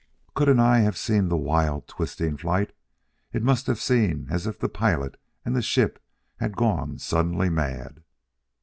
[0.33, 2.73] Could an eye have seen the wild, twisting flight,
[3.33, 6.01] it must have seemed as if pilot and ship
[6.37, 8.01] had gone suddenly mad.